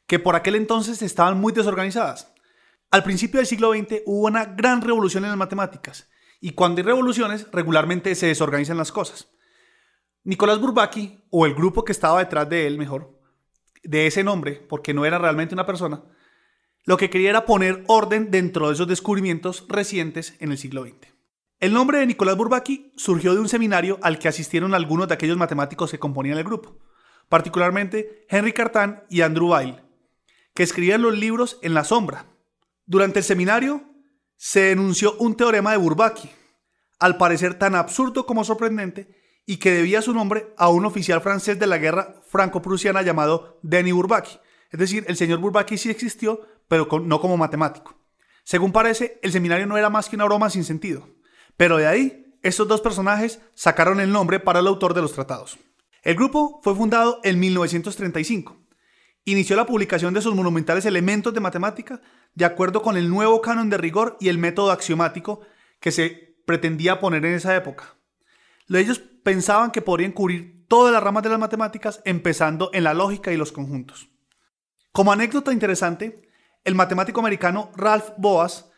que 0.07 0.19
por 0.19 0.37
aquel 0.37 0.57
entonces 0.57 1.01
estaban 1.01 1.41
muy 1.41 1.55
desorganizadas. 1.55 2.35
Al 2.91 3.03
principio 3.03 3.39
del 3.39 3.47
siglo 3.47 3.73
XX 3.73 4.03
hubo 4.05 4.27
una 4.27 4.45
gran 4.45 4.83
revolución 4.83 5.25
en 5.25 5.31
las 5.31 5.39
matemáticas, 5.39 6.11
y 6.39 6.51
cuando 6.51 6.81
hay 6.81 6.85
revoluciones 6.85 7.47
regularmente 7.51 8.15
se 8.15 8.27
desorganizan 8.27 8.77
las 8.77 8.93
cosas. 8.93 9.31
Nicolás 10.27 10.61
Bourbaki, 10.61 11.23
o 11.31 11.47
el 11.47 11.55
grupo 11.55 11.85
que 11.85 11.93
estaba 11.93 12.19
detrás 12.19 12.49
de 12.49 12.67
él 12.67 12.79
mejor, 12.79 13.17
de 13.85 14.09
ese 14.09 14.25
nombre, 14.25 14.55
porque 14.55 14.93
no 14.93 15.07
era 15.07 15.19
realmente 15.19 15.55
una 15.55 15.67
persona, 15.67 16.03
lo 16.85 16.97
que 16.97 17.09
quería 17.11 17.31
era 17.31 17.47
poner 17.47 17.85
orden 17.87 18.33
dentro 18.33 18.67
de 18.67 18.75
esos 18.75 18.89
descubrimientos 18.89 19.65
recientes 19.69 20.35
en 20.41 20.51
el 20.51 20.59
siglo 20.59 20.83
XX. 20.83 21.15
El 21.61 21.73
nombre 21.73 21.99
de 21.99 22.07
Nicolás 22.07 22.37
Bourbaki 22.37 22.93
surgió 22.97 23.35
de 23.35 23.41
un 23.41 23.49
seminario 23.49 24.01
al 24.03 24.19
que 24.19 24.27
asistieron 24.27 24.75
algunos 24.75 25.07
de 25.07 25.15
aquellos 25.15 25.37
matemáticos 25.37 25.93
que 25.93 26.01
componían 26.01 26.39
el 26.39 26.45
grupo, 26.45 26.77
particularmente 27.29 28.27
Henry 28.29 28.53
Cartan 28.53 29.05
y 29.09 29.21
Andrew 29.21 29.53
Weil, 29.53 29.81
que 30.55 30.65
escribían 30.65 31.03
los 31.03 31.17
libros 31.17 31.61
en 31.63 31.73
la 31.73 31.85
sombra. 31.85 32.27
Durante 32.85 33.21
el 33.21 33.25
seminario 33.25 33.85
se 34.37 34.63
denunció 34.63 35.17
un 35.19 35.37
teorema 35.37 35.71
de 35.71 35.77
Bourbaki, 35.77 36.29
al 36.99 37.17
parecer 37.17 37.55
tan 37.61 37.77
absurdo 37.77 38.27
como 38.27 38.43
sorprendente, 38.43 39.25
y 39.47 39.59
que 39.59 39.71
debía 39.71 40.03
su 40.03 40.13
nombre 40.13 40.53
a 40.59 40.69
un 40.69 40.85
oficial 40.85 41.21
francés 41.21 41.59
de 41.59 41.69
la 41.69 41.79
guerra 41.79 42.21
franco-prusiana 42.29 43.03
llamado 43.03 43.59
Denis 43.63 43.95
Bourbaki. 43.95 44.39
Es 44.71 44.81
decir, 44.81 45.05
el 45.07 45.17
señor 45.17 45.39
Bourbaki 45.39 45.79
sí 45.79 45.89
existió, 45.89 46.41
pero 46.67 46.89
no 47.01 47.21
como 47.21 47.37
matemático. 47.37 47.97
Según 48.43 48.73
parece, 48.73 49.21
el 49.23 49.33
seminario 49.33 49.67
no 49.67 49.79
era 49.79 49.89
más 49.89 50.09
que 50.09 50.17
una 50.17 50.25
broma 50.25 50.51
sin 50.51 50.65
sentido. 50.65 51.09
Pero 51.57 51.77
de 51.77 51.87
ahí, 51.87 52.37
estos 52.43 52.67
dos 52.67 52.81
personajes 52.81 53.41
sacaron 53.55 54.01
el 54.01 54.13
nombre 54.13 54.41
para 54.41 54.59
el 54.59 54.67
autor 54.67 54.95
de 54.95 55.03
los 55.03 55.13
tratados. 55.13 55.59
El 56.03 56.17
grupo 56.17 56.61
fue 56.63 56.75
fundado 56.75 57.21
en 57.23 57.39
1935. 57.39 58.57
Inició 59.25 59.57
la 59.57 59.67
publicación 59.67 60.15
de 60.15 60.23
sus 60.23 60.35
monumentales 60.35 60.85
elementos 60.87 61.35
de 61.35 61.41
matemática 61.41 62.01
de 62.35 62.45
acuerdo 62.45 62.83
con 62.83 62.97
el 62.97 63.11
nuevo 63.11 63.41
canon 63.41 63.71
de 63.71 63.79
rigor 63.79 64.17
y 64.21 64.29
el 64.29 64.39
método 64.39 64.71
axiomático 64.71 65.41
que 65.81 65.91
se 65.91 66.37
pretendía 66.45 67.01
poner 67.01 67.25
en 67.25 67.35
esa 67.35 67.57
época. 67.57 67.97
Ellos 68.69 69.03
pensaban 69.27 69.73
que 69.73 69.83
podrían 69.83 70.13
cubrir 70.13 70.65
todas 70.69 70.93
las 70.93 71.03
ramas 71.03 71.25
de 71.25 71.31
las 71.31 71.41
matemáticas, 71.41 72.01
empezando 72.05 72.71
en 72.73 72.85
la 72.85 72.95
lógica 72.95 73.33
y 73.33 73.37
los 73.37 73.51
conjuntos. 73.51 74.09
Como 74.93 75.11
anécdota 75.11 75.53
interesante, 75.53 76.31
el 76.63 76.77
matemático 76.77 77.19
americano 77.19 77.73
Ralph 77.75 78.11
Boas 78.19 78.71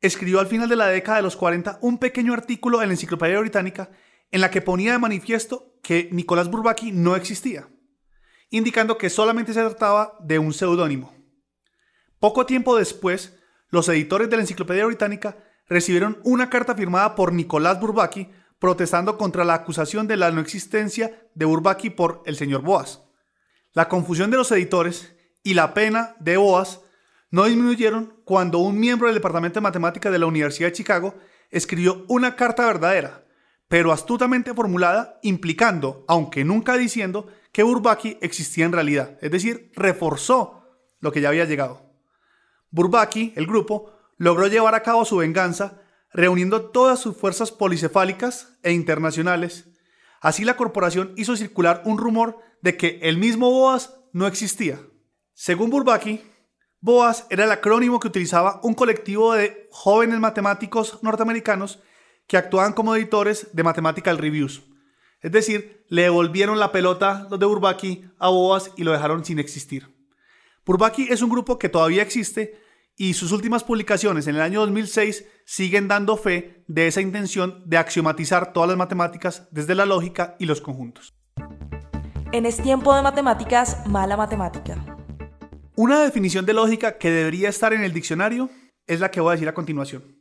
escribió 0.00 0.40
al 0.40 0.48
final 0.48 0.68
de 0.68 0.74
la 0.74 0.88
década 0.88 1.18
de 1.18 1.22
los 1.22 1.36
40 1.36 1.78
un 1.82 1.98
pequeño 1.98 2.32
artículo 2.32 2.82
en 2.82 2.88
la 2.88 2.94
Enciclopedia 2.94 3.38
Británica 3.38 3.90
en 4.32 4.40
la 4.40 4.50
que 4.50 4.60
ponía 4.60 4.90
de 4.90 4.98
manifiesto 4.98 5.76
que 5.84 6.08
Nicolás 6.10 6.50
Bourbaki 6.50 6.90
no 6.90 7.14
existía, 7.14 7.68
indicando 8.50 8.98
que 8.98 9.08
solamente 9.08 9.54
se 9.54 9.60
trataba 9.60 10.16
de 10.18 10.40
un 10.40 10.52
seudónimo. 10.52 11.14
Poco 12.18 12.44
tiempo 12.44 12.76
después, 12.76 13.38
los 13.68 13.88
editores 13.88 14.28
de 14.28 14.34
la 14.34 14.42
Enciclopedia 14.42 14.84
Británica 14.84 15.36
recibieron 15.68 16.18
una 16.24 16.50
carta 16.50 16.74
firmada 16.74 17.14
por 17.14 17.32
Nicolás 17.32 17.78
Bourbaki 17.78 18.32
protestando 18.62 19.18
contra 19.18 19.44
la 19.44 19.54
acusación 19.54 20.06
de 20.06 20.16
la 20.16 20.30
no 20.30 20.40
existencia 20.40 21.26
de 21.34 21.44
Bourbaki 21.44 21.90
por 21.90 22.22
el 22.26 22.36
señor 22.36 22.62
Boas. 22.62 23.02
La 23.72 23.88
confusión 23.88 24.30
de 24.30 24.36
los 24.36 24.52
editores 24.52 25.16
y 25.42 25.54
la 25.54 25.74
pena 25.74 26.14
de 26.20 26.36
Boas 26.36 26.78
no 27.32 27.46
disminuyeron 27.46 28.20
cuando 28.24 28.58
un 28.58 28.78
miembro 28.78 29.08
del 29.08 29.16
Departamento 29.16 29.58
de 29.58 29.64
Matemáticas 29.64 30.12
de 30.12 30.20
la 30.20 30.26
Universidad 30.26 30.68
de 30.68 30.74
Chicago 30.74 31.16
escribió 31.50 32.04
una 32.06 32.36
carta 32.36 32.64
verdadera, 32.64 33.24
pero 33.66 33.90
astutamente 33.90 34.54
formulada, 34.54 35.18
implicando, 35.24 36.04
aunque 36.06 36.44
nunca 36.44 36.76
diciendo, 36.76 37.26
que 37.50 37.64
Bourbaki 37.64 38.18
existía 38.20 38.64
en 38.64 38.72
realidad, 38.72 39.18
es 39.22 39.32
decir, 39.32 39.72
reforzó 39.74 40.68
lo 41.00 41.10
que 41.10 41.20
ya 41.20 41.30
había 41.30 41.46
llegado. 41.46 41.82
Bourbaki, 42.70 43.32
el 43.34 43.48
grupo, 43.48 43.90
logró 44.18 44.46
llevar 44.46 44.76
a 44.76 44.84
cabo 44.84 45.04
su 45.04 45.16
venganza 45.16 45.81
reuniendo 46.14 46.70
todas 46.70 47.00
sus 47.00 47.16
fuerzas 47.16 47.50
policefálicas 47.50 48.58
e 48.62 48.72
internacionales. 48.72 49.66
Así 50.20 50.44
la 50.44 50.56
corporación 50.56 51.12
hizo 51.16 51.36
circular 51.36 51.82
un 51.84 51.98
rumor 51.98 52.38
de 52.60 52.76
que 52.76 53.00
el 53.02 53.18
mismo 53.18 53.50
Boas 53.50 53.96
no 54.12 54.26
existía. 54.26 54.80
Según 55.34 55.70
Bourbaki, 55.70 56.22
BOAS 56.80 57.26
era 57.30 57.44
el 57.44 57.52
acrónimo 57.52 58.00
que 58.00 58.08
utilizaba 58.08 58.60
un 58.62 58.74
colectivo 58.74 59.34
de 59.34 59.68
jóvenes 59.70 60.18
matemáticos 60.18 60.98
norteamericanos 61.02 61.80
que 62.26 62.36
actuaban 62.36 62.72
como 62.72 62.94
editores 62.94 63.48
de 63.52 63.62
Mathematical 63.62 64.18
Reviews. 64.18 64.62
Es 65.20 65.30
decir, 65.30 65.84
le 65.88 66.02
devolvieron 66.02 66.58
la 66.58 66.72
pelota 66.72 67.28
los 67.30 67.38
de 67.38 67.46
Bourbaki 67.46 68.04
a 68.18 68.28
Boas 68.28 68.72
y 68.76 68.82
lo 68.82 68.92
dejaron 68.92 69.24
sin 69.24 69.38
existir. 69.38 69.94
Bourbaki 70.66 71.08
es 71.10 71.22
un 71.22 71.30
grupo 71.30 71.58
que 71.58 71.68
todavía 71.68 72.02
existe 72.02 72.60
y 72.96 73.14
sus 73.14 73.32
últimas 73.32 73.64
publicaciones 73.64 74.26
en 74.26 74.36
el 74.36 74.42
año 74.42 74.60
2006 74.60 75.24
siguen 75.44 75.88
dando 75.88 76.16
fe 76.16 76.64
de 76.68 76.86
esa 76.86 77.00
intención 77.00 77.62
de 77.66 77.78
axiomatizar 77.78 78.52
todas 78.52 78.68
las 78.68 78.78
matemáticas 78.78 79.48
desde 79.50 79.74
la 79.74 79.86
lógica 79.86 80.36
y 80.38 80.46
los 80.46 80.60
conjuntos. 80.60 81.14
En 82.32 82.46
Es 82.46 82.62
Tiempo 82.62 82.94
de 82.94 83.02
Matemáticas, 83.02 83.86
mala 83.86 84.16
matemática. 84.16 84.84
Una 85.74 86.02
definición 86.02 86.46
de 86.46 86.52
lógica 86.52 86.98
que 86.98 87.10
debería 87.10 87.48
estar 87.48 87.72
en 87.72 87.82
el 87.82 87.92
diccionario 87.92 88.50
es 88.86 89.00
la 89.00 89.10
que 89.10 89.20
voy 89.20 89.30
a 89.30 89.32
decir 89.32 89.48
a 89.48 89.54
continuación. 89.54 90.18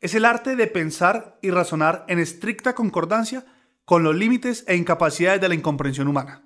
Es 0.00 0.14
el 0.14 0.24
arte 0.24 0.56
de 0.56 0.66
pensar 0.66 1.38
y 1.42 1.50
razonar 1.50 2.04
en 2.08 2.18
estricta 2.18 2.74
concordancia 2.74 3.44
con 3.84 4.02
los 4.02 4.16
límites 4.16 4.64
e 4.66 4.76
incapacidades 4.76 5.40
de 5.40 5.48
la 5.48 5.54
incomprensión 5.54 6.08
humana. 6.08 6.44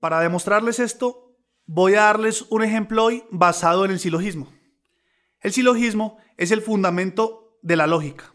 Para 0.00 0.20
demostrarles 0.20 0.78
esto, 0.80 1.36
voy 1.66 1.94
a 1.94 2.02
darles 2.02 2.42
un 2.50 2.62
ejemplo 2.62 3.04
hoy 3.04 3.24
basado 3.30 3.84
en 3.84 3.90
el 3.90 3.98
silogismo. 3.98 4.53
El 5.44 5.52
silogismo 5.52 6.16
es 6.38 6.52
el 6.52 6.62
fundamento 6.62 7.58
de 7.60 7.76
la 7.76 7.86
lógica. 7.86 8.32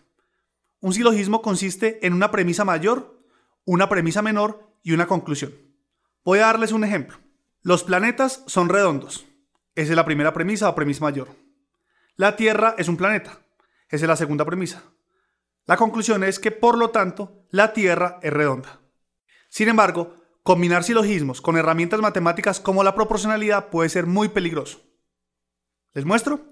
Un 0.79 0.93
silogismo 0.93 1.41
consiste 1.41 2.05
en 2.05 2.13
una 2.13 2.29
premisa 2.29 2.65
mayor, 2.65 3.19
una 3.65 3.89
premisa 3.89 4.21
menor 4.21 4.77
y 4.83 4.91
una 4.91 5.07
conclusión. 5.07 5.51
Voy 6.23 6.37
a 6.37 6.45
darles 6.45 6.71
un 6.71 6.83
ejemplo. 6.83 7.17
Los 7.63 7.83
planetas 7.83 8.43
son 8.45 8.69
redondos. 8.69 9.25
Esa 9.73 9.91
es 9.91 9.95
la 9.95 10.05
primera 10.05 10.33
premisa 10.33 10.69
o 10.69 10.75
premisa 10.75 11.03
mayor. 11.03 11.29
La 12.15 12.35
Tierra 12.35 12.75
es 12.77 12.87
un 12.87 12.95
planeta. 12.95 13.39
Esa 13.89 14.05
es 14.05 14.07
la 14.07 14.15
segunda 14.15 14.45
premisa. 14.45 14.83
La 15.65 15.77
conclusión 15.77 16.23
es 16.23 16.37
que, 16.37 16.51
por 16.51 16.77
lo 16.77 16.91
tanto, 16.91 17.47
la 17.49 17.73
Tierra 17.73 18.19
es 18.21 18.31
redonda. 18.31 18.81
Sin 19.49 19.67
embargo, 19.67 20.13
combinar 20.43 20.83
silogismos 20.83 21.41
con 21.41 21.57
herramientas 21.57 22.01
matemáticas 22.01 22.59
como 22.59 22.83
la 22.83 22.93
proporcionalidad 22.93 23.69
puede 23.69 23.89
ser 23.89 24.05
muy 24.05 24.29
peligroso. 24.29 24.79
¿Les 25.93 26.05
muestro? 26.05 26.49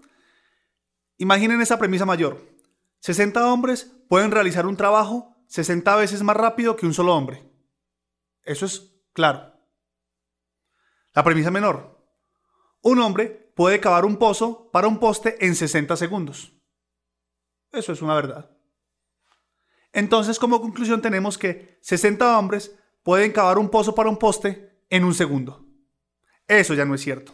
Imaginen 1.17 1.62
esa 1.62 1.79
premisa 1.79 2.05
mayor. 2.05 2.41
60 3.00 3.51
hombres 3.51 3.91
pueden 4.07 4.31
realizar 4.31 4.65
un 4.65 4.77
trabajo 4.77 5.36
60 5.47 5.95
veces 5.95 6.24
más 6.24 6.36
rápido 6.36 6.75
que 6.75 6.86
un 6.86 6.93
solo 6.93 7.15
hombre. 7.15 7.50
Eso 8.43 8.65
es 8.65 8.93
claro. 9.13 9.53
La 11.13 11.24
premisa 11.24 11.51
menor. 11.51 11.97
Un 12.81 13.00
hombre 13.00 13.51
puede 13.55 13.79
cavar 13.79 14.05
un 14.05 14.17
pozo 14.17 14.69
para 14.71 14.88
un 14.88 15.00
poste 15.00 15.43
en 15.45 15.55
60 15.55 15.95
segundos. 15.97 16.53
Eso 17.71 17.91
es 17.91 18.01
una 18.01 18.15
verdad. 18.15 18.51
Entonces, 19.93 20.38
como 20.38 20.62
conclusión, 20.62 21.01
tenemos 21.01 21.38
que 21.38 21.79
60 21.81 22.38
hombres 22.38 22.77
pueden 23.03 23.31
cavar 23.31 23.57
un 23.57 23.69
pozo 23.69 23.95
para 23.95 24.09
un 24.09 24.17
poste 24.17 24.83
en 24.89 25.03
un 25.03 25.13
segundo. 25.13 25.65
Eso 26.47 26.74
ya 26.74 26.86
no 26.86 26.93
es 26.93 27.01
cierto. 27.01 27.33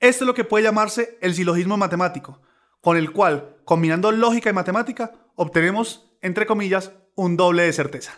Esto 0.00 0.24
es 0.24 0.26
lo 0.26 0.34
que 0.34 0.44
puede 0.44 0.64
llamarse 0.64 1.18
el 1.20 1.34
silogismo 1.34 1.76
matemático, 1.76 2.40
con 2.80 2.96
el 2.96 3.12
cual, 3.12 3.56
combinando 3.64 4.12
lógica 4.12 4.50
y 4.50 4.52
matemática, 4.52 5.12
obtenemos, 5.34 6.16
entre 6.20 6.46
comillas, 6.46 6.92
un 7.14 7.36
doble 7.36 7.64
de 7.64 7.72
certeza. 7.72 8.12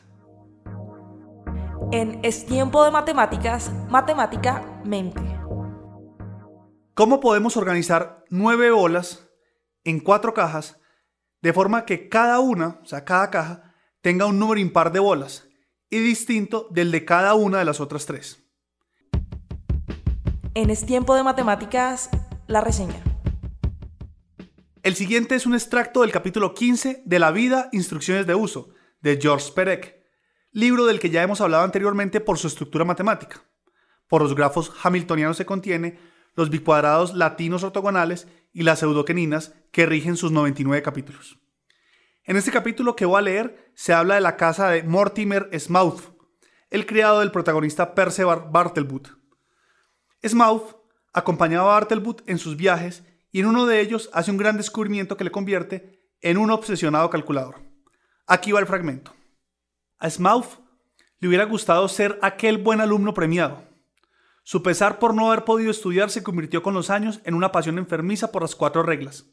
En 1.93 2.21
Es 2.23 2.47
tiempo 2.47 2.85
de 2.85 2.90
matemáticas, 2.90 3.73
matemática 3.88 4.81
mente. 4.85 5.21
¿Cómo 6.95 7.19
podemos 7.21 7.57
organizar 7.57 8.25
nueve 8.29 8.71
bolas 8.71 9.29
en 9.85 10.00
cuatro 10.00 10.35
cajas 10.35 10.81
de 11.40 11.52
forma 11.52 11.87
que 11.87 12.09
cada 12.09 12.38
una, 12.40 12.79
o 12.83 12.87
sea, 12.87 13.05
cada 13.05 13.31
caja, 13.31 13.75
tenga 14.02 14.26
un 14.26 14.38
número 14.38 14.61
impar 14.61 14.93
de 14.93 15.00
bolas 15.00 15.49
y 15.88 15.99
distinto 15.99 16.69
del 16.71 16.93
de 16.93 17.05
cada 17.05 17.35
una 17.35 17.59
de 17.59 17.64
las 17.64 17.81
otras 17.81 18.07
tres? 18.07 18.45
En 20.55 20.71
Es 20.71 20.85
tiempo 20.85 21.14
de 21.14 21.25
matemáticas, 21.25 22.11
la 22.47 22.61
reseña. 22.61 23.10
El 24.82 24.94
siguiente 24.94 25.34
es 25.34 25.44
un 25.44 25.52
extracto 25.52 26.00
del 26.00 26.10
capítulo 26.10 26.54
15 26.54 27.02
de 27.04 27.18
La 27.18 27.32
vida, 27.32 27.68
instrucciones 27.70 28.26
de 28.26 28.34
uso, 28.34 28.70
de 29.02 29.18
George 29.20 29.52
Perec, 29.54 30.02
libro 30.52 30.87
del 30.87 30.99
que 30.99 31.10
ya 31.10 31.22
hemos 31.22 31.42
hablado 31.42 31.64
anteriormente 31.64 32.18
por 32.18 32.38
su 32.38 32.46
estructura 32.46 32.87
matemática. 32.87 33.42
Por 34.08 34.22
los 34.22 34.34
grafos 34.34 34.72
hamiltonianos 34.82 35.37
se 35.37 35.44
contiene 35.44 35.99
los 36.34 36.49
bicuadrados 36.49 37.12
latinos 37.12 37.62
ortogonales 37.62 38.26
y 38.54 38.62
las 38.62 38.78
pseudoqueninas 38.78 39.52
que 39.70 39.84
rigen 39.84 40.16
sus 40.16 40.32
99 40.32 40.82
capítulos. 40.82 41.38
En 42.25 42.38
este 42.38 42.50
capítulo 42.50 42.96
que 42.96 43.04
voy 43.04 43.18
a 43.18 43.22
leer 43.22 43.72
se 43.75 43.92
habla 43.92 44.14
de 44.14 44.22
la 44.22 44.38
casa 44.38 44.70
de 44.70 44.82
Mortimer 44.82 45.50
Smouth, 45.60 46.00
el 46.70 46.87
criado 46.87 47.20
del 47.20 47.32
protagonista 47.32 47.94
Perceval 47.94 48.46
Bartlebooth. 48.50 49.08
Smouth 50.26 50.76
acompañaba 51.12 51.64
a 51.64 51.75
Bartlebooth 51.75 52.22
en 52.26 52.38
sus 52.38 52.56
viajes 52.56 53.04
y 53.32 53.40
en 53.40 53.46
uno 53.46 53.66
de 53.66 53.80
ellos 53.80 54.10
hace 54.12 54.30
un 54.30 54.37
gran 54.37 54.56
descubrimiento 54.56 55.16
que 55.16 55.25
le 55.25 55.30
convierte 55.30 56.00
en 56.20 56.38
un 56.38 56.50
obsesionado 56.50 57.10
calculador. 57.10 57.56
Aquí 58.26 58.52
va 58.52 58.60
el 58.60 58.66
fragmento. 58.66 59.14
A 59.99 60.10
Smouth 60.10 60.58
le 61.18 61.28
hubiera 61.28 61.44
gustado 61.44 61.87
ser 61.88 62.18
aquel 62.22 62.58
buen 62.58 62.80
alumno 62.80 63.14
premiado, 63.14 63.68
Su 64.42 64.62
pesar 64.62 64.99
por 64.99 65.14
no 65.14 65.30
haber 65.30 65.44
podido 65.44 65.70
estudiar 65.70 66.10
se 66.10 66.22
convirtió 66.22 66.62
con 66.62 66.75
los 66.75 66.90
años 66.90 67.20
en 67.25 67.34
una 67.34 67.52
pasión 67.52 67.78
enfermiza 67.78 68.32
por 68.32 68.42
las 68.42 68.56
cuatro 68.56 68.82
reglas. 68.82 69.26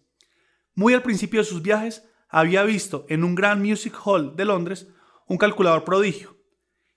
Muy 0.76 0.94
al 0.94 1.02
principio 1.02 1.40
de 1.40 1.46
sus 1.46 1.62
viajes, 1.62 2.04
había 2.30 2.64
visto 2.64 3.06
en 3.08 3.24
un 3.24 3.34
gran 3.34 3.62
music 3.62 3.96
hall 4.06 4.36
de 4.36 4.46
Londres 4.46 4.88
un 5.26 5.38
calculador 5.38 5.86
prodigio, 5.86 6.38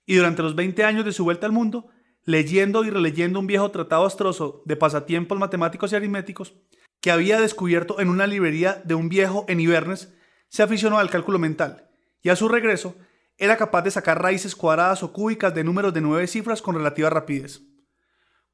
y 0.04 0.16
durante 0.16 0.42
los 0.42 0.56
20 0.56 0.84
años 0.84 1.04
de 1.04 1.12
su 1.12 1.24
vuelta 1.24 1.46
al 1.46 1.52
mundo, 1.52 1.88
leyendo 2.24 2.84
y 2.84 2.90
releyendo 2.90 3.38
un 3.38 3.46
viejo 3.46 3.70
tratado 3.70 4.04
astroso 4.04 4.62
de 4.66 4.76
pasatiempos 4.76 5.38
matemáticos 5.38 5.92
y 5.92 5.96
aritméticos 5.96 6.54
que 7.00 7.10
había 7.10 7.40
descubierto 7.40 8.00
en 8.00 8.08
una 8.08 8.26
librería 8.26 8.80
de 8.84 8.94
un 8.94 9.08
viejo 9.08 9.44
en 9.48 9.60
Ibernes, 9.60 10.12
se 10.48 10.62
aficionó 10.62 10.98
al 10.98 11.10
cálculo 11.10 11.38
mental, 11.38 11.88
y 12.22 12.28
a 12.28 12.36
su 12.36 12.48
regreso 12.48 12.96
era 13.38 13.56
capaz 13.56 13.82
de 13.82 13.90
sacar 13.90 14.22
raíces 14.22 14.54
cuadradas 14.54 15.02
o 15.02 15.12
cúbicas 15.12 15.54
de 15.54 15.64
números 15.64 15.94
de 15.94 16.02
nueve 16.02 16.26
cifras 16.26 16.60
con 16.60 16.74
relativa 16.74 17.08
rapidez. 17.08 17.62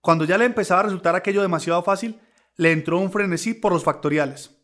Cuando 0.00 0.24
ya 0.24 0.38
le 0.38 0.44
empezaba 0.44 0.80
a 0.80 0.84
resultar 0.84 1.16
aquello 1.16 1.42
demasiado 1.42 1.82
fácil, 1.82 2.20
le 2.56 2.70
entró 2.70 2.98
un 2.98 3.10
frenesí 3.10 3.54
por 3.54 3.72
los 3.72 3.82
factoriales. 3.82 4.56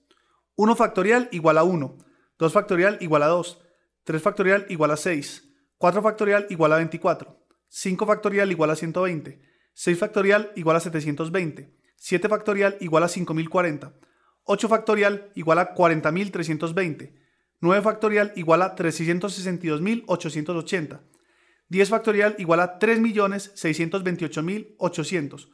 1 0.54 0.76
factorial 0.76 1.28
igual 1.32 1.58
a 1.58 1.64
1, 1.64 1.98
2 2.38 2.52
factorial 2.52 2.98
igual 3.00 3.22
a 3.22 3.26
2, 3.26 3.58
3 4.04 4.22
factorial 4.22 4.66
igual 4.68 4.90
a 4.92 4.96
6, 4.96 5.44
4 5.78 6.02
factorial 6.02 6.46
igual 6.50 6.72
a 6.72 6.76
24, 6.76 7.44
5 7.68 8.06
factorial 8.06 8.52
igual 8.52 8.70
a 8.70 8.76
120, 8.76 9.42
6 9.74 9.98
factorial 9.98 10.52
igual 10.54 10.76
a 10.76 10.80
720, 10.80 11.74
7 12.02 12.28
factorial 12.28 12.76
igual 12.80 13.04
a 13.04 13.08
5040, 13.08 13.94
8 14.42 14.68
factorial 14.68 15.30
igual 15.36 15.60
a 15.60 15.72
40320, 15.72 17.14
9 17.60 17.80
factorial 17.80 18.32
igual 18.34 18.62
a 18.62 18.74
362.880, 18.74 21.00
10 21.68 21.88
factorial 21.88 22.34
igual 22.38 22.58
a 22.58 22.80
3.628.800, 22.80 25.48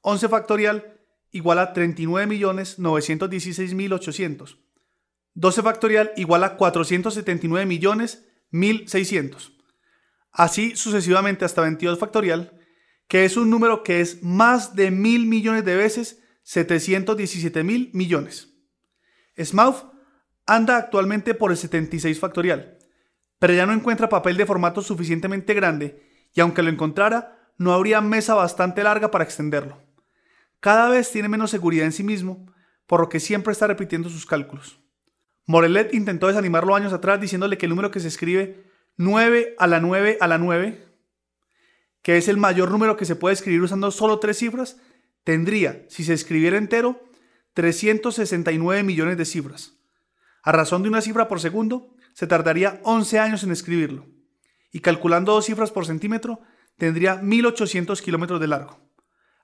11 0.00 0.28
factorial 0.28 0.98
igual 1.32 1.58
a 1.58 1.74
39.916.800, 1.74 4.56
12 5.34 5.62
factorial 5.62 6.12
igual 6.16 6.44
a 6.44 6.56
479.100.600. 6.56 9.36
Así 10.32 10.76
sucesivamente 10.76 11.44
hasta 11.44 11.60
22 11.60 11.98
factorial, 11.98 12.58
que 13.10 13.24
es 13.24 13.36
un 13.36 13.50
número 13.50 13.82
que 13.82 14.00
es 14.00 14.22
más 14.22 14.76
de 14.76 14.92
mil 14.92 15.26
millones 15.26 15.64
de 15.64 15.74
veces 15.74 16.22
717 16.44 17.64
mil 17.64 17.90
millones. 17.92 18.54
Smouth 19.36 19.82
anda 20.46 20.76
actualmente 20.76 21.34
por 21.34 21.50
el 21.50 21.56
76 21.56 22.20
factorial, 22.20 22.78
pero 23.40 23.52
ya 23.52 23.66
no 23.66 23.72
encuentra 23.72 24.08
papel 24.08 24.36
de 24.36 24.46
formato 24.46 24.80
suficientemente 24.80 25.54
grande 25.54 26.00
y 26.32 26.40
aunque 26.40 26.62
lo 26.62 26.70
encontrara, 26.70 27.52
no 27.58 27.72
habría 27.72 28.00
mesa 28.00 28.34
bastante 28.34 28.84
larga 28.84 29.10
para 29.10 29.24
extenderlo. 29.24 29.82
Cada 30.60 30.88
vez 30.88 31.10
tiene 31.10 31.28
menos 31.28 31.50
seguridad 31.50 31.86
en 31.86 31.92
sí 31.92 32.04
mismo, 32.04 32.46
por 32.86 33.00
lo 33.00 33.08
que 33.08 33.18
siempre 33.18 33.52
está 33.52 33.66
repitiendo 33.66 34.08
sus 34.08 34.24
cálculos. 34.24 34.78
Morelet 35.46 35.92
intentó 35.94 36.28
desanimarlo 36.28 36.76
años 36.76 36.92
atrás 36.92 37.20
diciéndole 37.20 37.58
que 37.58 37.66
el 37.66 37.70
número 37.70 37.90
que 37.90 37.98
se 37.98 38.06
escribe 38.06 38.70
9 38.98 39.56
a 39.58 39.66
la 39.66 39.80
9 39.80 40.18
a 40.20 40.28
la 40.28 40.38
9, 40.38 40.89
que 42.02 42.16
es 42.16 42.28
el 42.28 42.36
mayor 42.36 42.70
número 42.70 42.96
que 42.96 43.04
se 43.04 43.16
puede 43.16 43.34
escribir 43.34 43.62
usando 43.62 43.90
solo 43.90 44.18
tres 44.18 44.38
cifras, 44.38 44.78
tendría, 45.24 45.84
si 45.88 46.04
se 46.04 46.14
escribiera 46.14 46.56
entero, 46.56 47.02
369 47.54 48.82
millones 48.82 49.16
de 49.16 49.24
cifras. 49.24 49.74
A 50.42 50.52
razón 50.52 50.82
de 50.82 50.88
una 50.88 51.02
cifra 51.02 51.28
por 51.28 51.40
segundo, 51.40 51.94
se 52.14 52.26
tardaría 52.26 52.80
11 52.84 53.18
años 53.18 53.42
en 53.42 53.52
escribirlo. 53.52 54.06
Y 54.72 54.80
calculando 54.80 55.32
dos 55.32 55.46
cifras 55.46 55.70
por 55.70 55.86
centímetro, 55.86 56.40
tendría 56.78 57.16
1800 57.16 58.00
kilómetros 58.00 58.40
de 58.40 58.46
largo. 58.46 58.78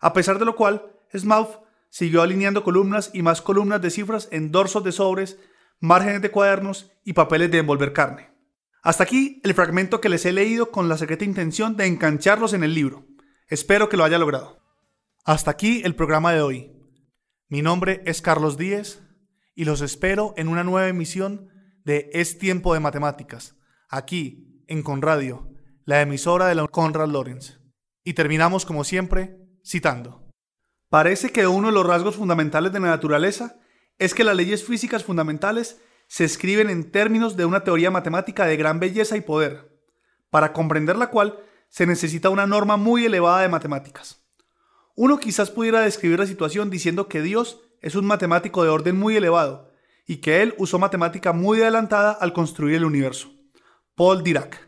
A 0.00 0.12
pesar 0.12 0.38
de 0.38 0.44
lo 0.44 0.56
cual, 0.56 0.86
Smouth 1.14 1.60
siguió 1.90 2.22
alineando 2.22 2.64
columnas 2.64 3.10
y 3.12 3.22
más 3.22 3.42
columnas 3.42 3.82
de 3.82 3.90
cifras 3.90 4.28
en 4.30 4.52
dorsos 4.52 4.84
de 4.84 4.92
sobres, 4.92 5.38
márgenes 5.80 6.22
de 6.22 6.30
cuadernos 6.30 6.92
y 7.04 7.12
papeles 7.12 7.50
de 7.50 7.58
envolver 7.58 7.92
carne. 7.92 8.35
Hasta 8.86 9.02
aquí 9.02 9.40
el 9.42 9.52
fragmento 9.52 10.00
que 10.00 10.08
les 10.08 10.24
he 10.26 10.32
leído 10.32 10.70
con 10.70 10.88
la 10.88 10.96
secreta 10.96 11.24
intención 11.24 11.76
de 11.76 11.86
engancharlos 11.86 12.52
en 12.52 12.62
el 12.62 12.72
libro. 12.72 13.04
Espero 13.48 13.88
que 13.88 13.96
lo 13.96 14.04
haya 14.04 14.16
logrado. 14.16 14.62
Hasta 15.24 15.50
aquí 15.50 15.82
el 15.84 15.96
programa 15.96 16.32
de 16.32 16.40
hoy. 16.40 16.70
Mi 17.48 17.62
nombre 17.62 18.00
es 18.06 18.22
Carlos 18.22 18.56
Díez 18.56 19.02
y 19.56 19.64
los 19.64 19.80
espero 19.80 20.34
en 20.36 20.46
una 20.46 20.62
nueva 20.62 20.86
emisión 20.86 21.48
de 21.84 22.10
Es 22.12 22.38
Tiempo 22.38 22.74
de 22.74 22.78
Matemáticas, 22.78 23.56
aquí 23.88 24.62
en 24.68 24.84
Conradio, 24.84 25.50
la 25.84 26.00
emisora 26.00 26.46
de 26.46 26.54
la 26.54 26.68
Conrad 26.68 27.08
Lorenz. 27.08 27.58
Y 28.04 28.12
terminamos 28.12 28.64
como 28.64 28.84
siempre 28.84 29.36
citando. 29.64 30.30
Parece 30.90 31.30
que 31.30 31.48
uno 31.48 31.66
de 31.66 31.74
los 31.74 31.86
rasgos 31.86 32.14
fundamentales 32.14 32.72
de 32.72 32.78
la 32.78 32.86
naturaleza 32.86 33.58
es 33.98 34.14
que 34.14 34.22
las 34.22 34.36
leyes 34.36 34.62
físicas 34.62 35.02
fundamentales 35.02 35.80
se 36.06 36.24
escriben 36.24 36.70
en 36.70 36.90
términos 36.90 37.36
de 37.36 37.44
una 37.44 37.64
teoría 37.64 37.90
matemática 37.90 38.46
de 38.46 38.56
gran 38.56 38.80
belleza 38.80 39.16
y 39.16 39.20
poder, 39.20 39.80
para 40.30 40.52
comprender 40.52 40.96
la 40.96 41.10
cual 41.10 41.38
se 41.68 41.86
necesita 41.86 42.30
una 42.30 42.46
norma 42.46 42.76
muy 42.76 43.04
elevada 43.04 43.42
de 43.42 43.48
matemáticas. 43.48 44.24
Uno 44.94 45.18
quizás 45.18 45.50
pudiera 45.50 45.80
describir 45.80 46.18
la 46.18 46.26
situación 46.26 46.70
diciendo 46.70 47.08
que 47.08 47.22
Dios 47.22 47.60
es 47.80 47.94
un 47.94 48.06
matemático 48.06 48.62
de 48.62 48.70
orden 48.70 48.96
muy 48.96 49.16
elevado 49.16 49.70
y 50.06 50.18
que 50.18 50.42
él 50.42 50.54
usó 50.58 50.78
matemática 50.78 51.32
muy 51.32 51.60
adelantada 51.60 52.12
al 52.12 52.32
construir 52.32 52.76
el 52.76 52.84
universo. 52.84 53.30
Paul 53.94 54.22
Dirac. 54.22 54.65